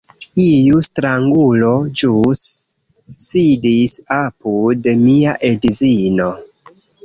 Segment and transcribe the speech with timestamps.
[0.43, 1.69] Iu strangulo
[2.01, 2.41] ĵus
[3.27, 6.35] sidis apud mia edzino